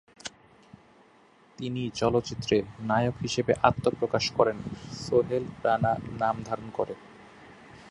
তিনি 1.57 1.89
চলচ্চিত্রে 1.91 2.55
নায়ক 2.81 3.15
হিসেবে 3.21 3.53
আত্মপ্রকাশ 3.63 4.25
করেন 4.31 4.57
সোহেল 5.01 5.43
রানা 5.63 5.91
নাম 6.19 6.35
ধারণ 6.43 6.67
করে। 6.73 6.93